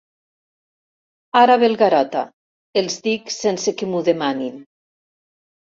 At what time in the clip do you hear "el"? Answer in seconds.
1.73-1.77